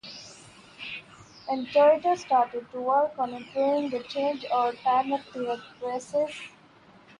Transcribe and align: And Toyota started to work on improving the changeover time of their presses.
And 1.47 1.67
Toyota 1.67 2.17
started 2.17 2.65
to 2.71 2.81
work 2.81 3.11
on 3.19 3.35
improving 3.35 3.91
the 3.91 3.99
changeover 3.99 4.75
time 4.81 5.13
of 5.13 5.21
their 5.31 5.57
presses. 5.79 6.31